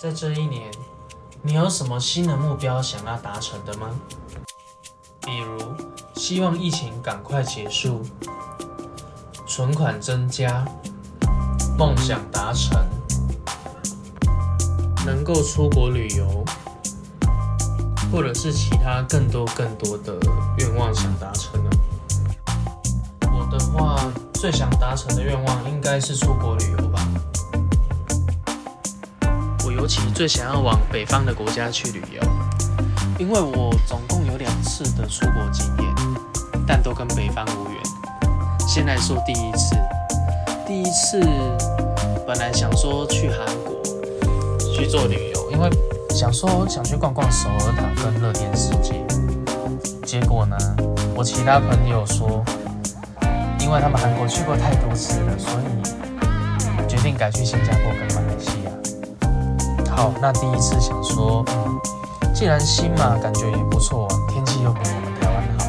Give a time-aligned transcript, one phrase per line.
[0.00, 0.70] 在这一年，
[1.42, 3.90] 你有什么新的目标想要达成的吗？
[5.22, 5.74] 比如，
[6.14, 8.00] 希望疫情赶快结束，
[9.44, 10.64] 存款增加，
[11.76, 12.80] 梦想达成，
[15.04, 16.44] 能够出国旅游，
[18.12, 20.16] 或者是其他更多更多的
[20.58, 21.70] 愿望想达成呢？
[23.22, 24.00] 我的话，
[24.34, 27.04] 最想达成的愿望应该是出国旅游吧。
[29.78, 32.20] 尤其最想要往北方的国家去旅游，
[33.16, 35.94] 因为我总共有两次的出国经验，
[36.66, 37.80] 但都跟北方无缘。
[38.68, 39.76] 先来说第一次，
[40.66, 41.20] 第一次
[42.26, 43.80] 本来想说去韩国
[44.74, 45.70] 去做旅游，因为
[46.10, 48.94] 想说想去逛逛首尔塔跟乐天世界。
[50.04, 50.56] 结果呢，
[51.14, 52.44] 我其他朋友说，
[53.60, 58.08] 因为他们韩国去过太多次了，所以决定改去新加坡跟
[59.98, 61.80] 好，那第一次想说，嗯，
[62.32, 65.66] 既然新马，感觉也不错，天气又比我们台湾好，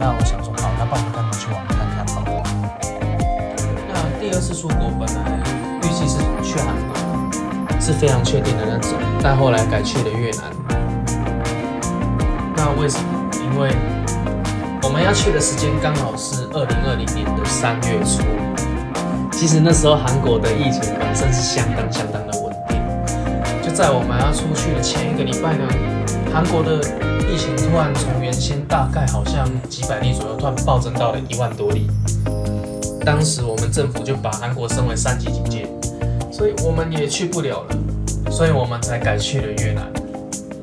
[0.00, 2.42] 那我想说，好，那帮我们干嘛去玩看看好了。
[3.86, 5.38] 那第二次出国本来
[5.78, 10.42] 预计是去韩国，是非常确定的那种，但后来改去了越南。
[12.56, 13.30] 那为什么？
[13.44, 13.70] 因为
[14.82, 18.24] 我们要去的时间刚好是二零二零年的三月初，
[19.30, 22.25] 其实那时候韩国的疫情本身是相当相当
[23.76, 25.68] 在我们要出去的前一个礼拜呢，
[26.32, 26.80] 韩国的
[27.28, 31.86] 疫情突然从原先大概好像几百例左右，突然暴增到了一万多例。
[33.04, 35.68] 当时我们政府就把韩国升为三级警戒，
[36.32, 39.84] 所以我们也去不了了，所以我们才改去了越南。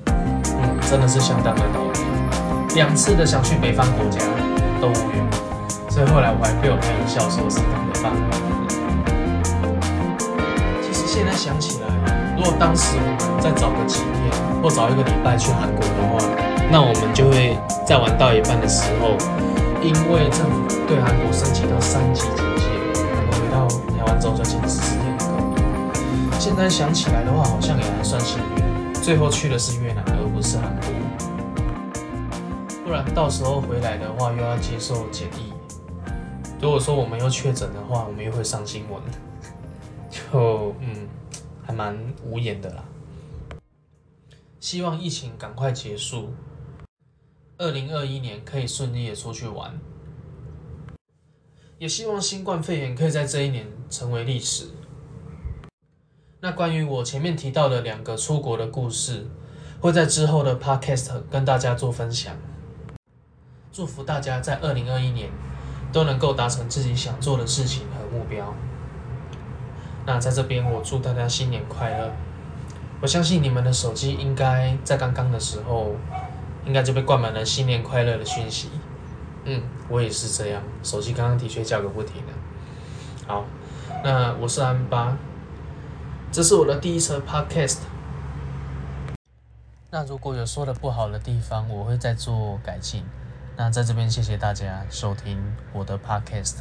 [0.08, 4.18] 嗯，真的是相当的倒霉，两次的想去北方国家
[4.82, 5.24] 都无缘，
[5.88, 8.12] 所以后来我还被我朋友笑说是当北方。
[10.82, 12.13] 其实现在想起来，
[12.44, 16.20] 如果当时我们再找个几天或早一个礼拜去韩国的话，
[16.70, 19.16] 那我们就会在玩到一半的时候，
[19.80, 22.68] 因为政府对韩国升级到三级警戒，
[23.00, 23.64] 然后回到
[23.96, 26.38] 台湾之后就进十四天的隔离。
[26.38, 30.92] 现在想起来的话，好像也还算幸运，最后去的是越南，而不是韩国。
[32.84, 35.54] 不然到时候回来的话，又要接受检疫。
[36.60, 39.02] 如果说我们又确诊的话，我们又会上新闻，
[40.12, 41.08] 就嗯，
[41.74, 42.86] 还蛮无言的啦。
[44.60, 46.36] 希望疫情赶快结束，
[47.58, 49.80] 二零二一年可以顺利的出去玩，
[51.80, 54.68] 也希望新冠肺炎可以在这一年成为历史。
[56.42, 59.26] 那关于我前面提到的两个出国的故事，
[59.82, 62.36] 会在之后的 podcast 跟大家做分享。
[63.72, 65.32] 祝福大家在二零二一年
[65.92, 68.54] 都能够达成自己想做的事情和目标。
[70.06, 72.12] 那在这边，我祝大家新年快乐！
[73.02, 75.96] 我相信你们的手机应该在刚刚的时候，
[76.66, 78.70] 应该就被灌满了新年快乐的讯息。
[79.46, 82.34] 嗯，我也是这样，手机刚刚的确叫个不停的。
[83.28, 83.46] 好，
[84.04, 85.18] 那我是安巴，
[86.32, 87.80] 这是我的第一车 podcast。
[89.90, 93.04] 那如果有说的不好的地方，我会再做改进。
[93.56, 95.38] 那在这边谢谢大家收听
[95.72, 96.56] 我的 podcast。